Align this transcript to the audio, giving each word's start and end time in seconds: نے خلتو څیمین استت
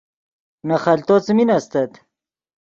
نے 0.67 0.75
خلتو 0.83 1.15
څیمین 1.25 1.49
استت 1.57 1.91